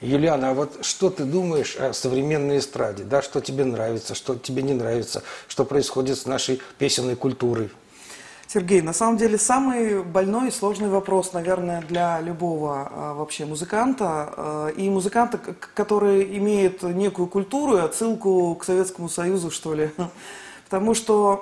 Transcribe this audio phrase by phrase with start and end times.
[0.00, 3.02] Юлиана, а вот что ты думаешь о современной эстраде?
[3.02, 7.68] Да, что тебе нравится, что тебе не нравится, что происходит с нашей песенной культурой?
[8.46, 14.32] Сергей, на самом деле самый больной и сложный вопрос, наверное, для любого а, вообще музыканта.
[14.36, 15.36] А, и музыканта,
[15.74, 19.90] который имеет некую культуру и отсылку к Советскому Союзу, что ли.
[20.66, 21.40] Потому что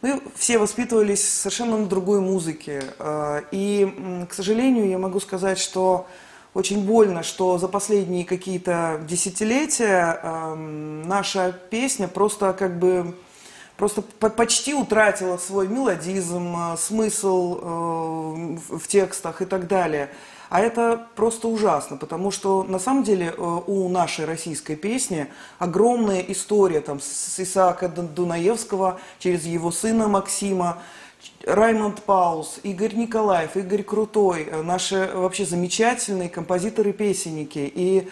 [0.00, 2.82] мы все воспитывались совершенно другой музыке.
[2.98, 6.06] А, и, к сожалению, я могу сказать, что
[6.54, 13.14] очень больно, что за последние какие-то десятилетия э, наша песня просто как бы
[13.82, 20.08] просто почти утратила свой мелодизм, э, смысл э, в текстах и так далее.
[20.50, 25.26] А это просто ужасно, потому что на самом деле э, у нашей российской песни
[25.58, 30.78] огромная история там, с Исаака Дунаевского через его сына Максима,
[31.44, 37.72] Раймонд Паус, Игорь Николаев, Игорь Крутой, наши вообще замечательные композиторы-песенники.
[37.74, 38.08] И,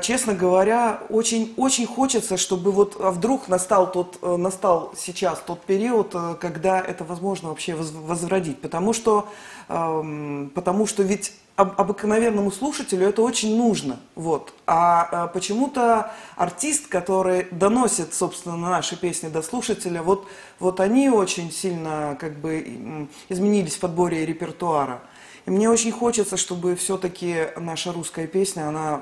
[0.00, 5.62] честно говоря, очень, очень хочется, чтобы вот а вдруг настал, тот, э, настал сейчас тот
[5.62, 8.60] период, когда это возможно вообще возродить.
[8.60, 9.28] Потому что,
[9.66, 13.98] потому что ведь об, обыкновенному слушателю это очень нужно.
[14.14, 14.52] Вот.
[14.66, 20.28] А, а почему-то артист, который доносит, собственно, наши песни до слушателя, вот,
[20.60, 25.00] вот они очень сильно как бы изменились в подборе репертуара.
[25.46, 29.00] И мне очень хочется, чтобы все-таки наша русская песня, она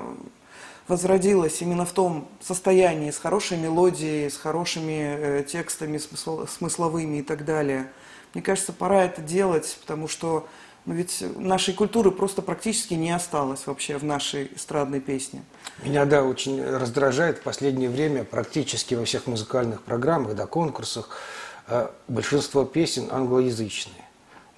[0.87, 7.21] возродилась именно в том состоянии, с хорошей мелодией, с хорошими э, текстами, смысл, смысловыми и
[7.23, 7.91] так далее.
[8.33, 10.47] Мне кажется, пора это делать, потому что
[10.85, 15.43] но ведь нашей культуры просто практически не осталось вообще в нашей эстрадной песне.
[15.83, 21.09] Меня, да, очень раздражает в последнее время практически во всех музыкальных программах, да, конкурсах
[21.67, 24.05] э, большинство песен англоязычные.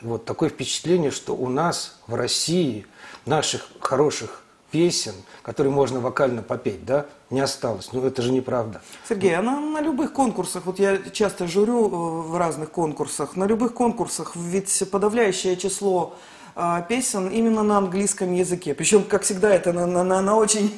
[0.01, 2.85] Вот такое впечатление, что у нас в России
[3.25, 7.89] наших хороших песен, которые можно вокально попеть, да, не осталось.
[7.93, 8.81] Ну, это же неправда.
[9.07, 13.45] Сергей, а на, на любых конкурсах, вот я часто журю э, в разных конкурсах, на
[13.45, 16.15] любых конкурсах ведь подавляющее число
[16.59, 18.73] а, песен именно на английском языке.
[18.73, 20.73] Причем, как всегда, это на, на, на, на, очень,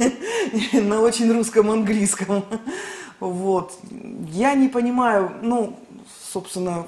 [0.73, 2.43] на очень русском английском.
[3.21, 3.73] Вот.
[4.29, 5.79] Я не понимаю, ну,
[6.33, 6.85] собственно,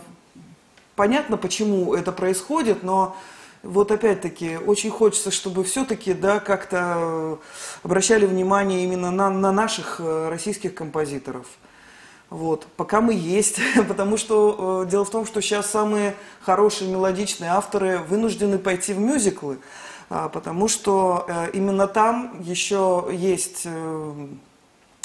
[0.98, 3.16] понятно, почему это происходит, но
[3.64, 7.40] вот опять-таки очень хочется, чтобы все-таки да, как-то
[7.84, 11.46] обращали внимание именно на, на наших э, российских композиторов.
[12.32, 17.52] Вот, пока мы есть, потому что э, дело в том, что сейчас самые хорошие мелодичные
[17.52, 19.60] авторы вынуждены пойти в мюзиклы,
[20.10, 24.28] э, потому что э, именно там еще есть э,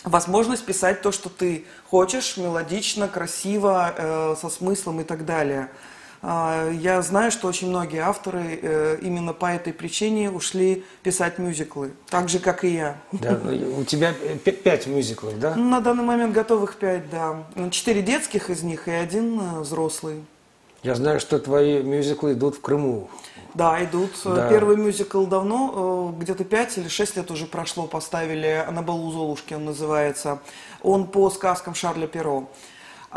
[0.04, 5.68] возможность писать то, что ты хочешь, мелодично, красиво, э, со смыслом и так далее.
[6.22, 11.92] А, я знаю, что очень многие авторы э, именно по этой причине ушли писать мюзиклы,
[12.08, 12.96] так же, как и я.
[13.12, 15.54] Да, ну, у тебя пять мюзиклов, да?
[15.54, 17.44] На данный момент готовых пять, да.
[17.70, 20.24] Четыре детских из них и один э, взрослый.
[20.82, 23.08] Я знаю, что твои мюзиклы идут в Крыму.
[23.54, 24.12] Да, идут.
[24.24, 24.48] Да.
[24.48, 29.54] Первый мюзикл давно, э, где-то пять или шесть лет уже прошло, поставили «На балу Золушки»
[29.54, 30.40] он называется.
[30.82, 32.48] Он по сказкам Шарля Перо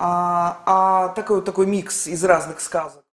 [0.02, 3.04] а, а такой, такой микс из разных сказок.